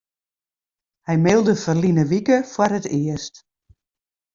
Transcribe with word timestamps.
Hy 1.07 1.15
mailde 1.23 1.53
ferline 1.63 2.03
wike 2.11 2.37
foar 2.51 2.71
it 2.79 2.87
earst. 2.99 3.35